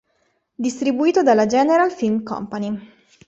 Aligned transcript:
Distribuito 0.55 1.21
dalla 1.21 1.45
General 1.45 1.91
Film 1.91 2.23
Company. 2.23 2.91